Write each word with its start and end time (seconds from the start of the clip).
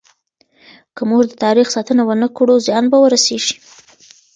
که 0.95 1.01
موږ 1.09 1.21
د 1.29 1.33
تاريخ 1.43 1.67
ساتنه 1.75 2.03
ونه 2.05 2.27
کړو، 2.37 2.55
زيان 2.65 2.85
به 2.91 2.97
رسيږي. 3.13 3.55